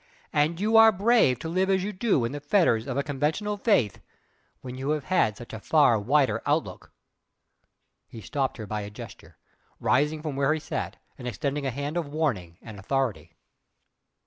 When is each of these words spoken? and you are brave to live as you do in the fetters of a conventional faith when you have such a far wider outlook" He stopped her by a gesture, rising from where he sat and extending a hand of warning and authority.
and 0.33 0.59
you 0.59 0.77
are 0.77 0.91
brave 0.91 1.37
to 1.37 1.47
live 1.47 1.69
as 1.69 1.83
you 1.83 1.93
do 1.93 2.25
in 2.25 2.31
the 2.31 2.39
fetters 2.39 2.87
of 2.87 2.97
a 2.97 3.03
conventional 3.03 3.55
faith 3.55 3.99
when 4.61 4.73
you 4.75 4.89
have 4.89 5.37
such 5.37 5.53
a 5.53 5.59
far 5.59 5.99
wider 5.99 6.41
outlook" 6.47 6.91
He 8.07 8.19
stopped 8.19 8.57
her 8.57 8.65
by 8.65 8.81
a 8.81 8.89
gesture, 8.89 9.37
rising 9.79 10.23
from 10.23 10.35
where 10.35 10.55
he 10.55 10.59
sat 10.59 10.97
and 11.19 11.27
extending 11.27 11.67
a 11.67 11.69
hand 11.69 11.97
of 11.97 12.07
warning 12.07 12.57
and 12.63 12.79
authority. 12.79 13.35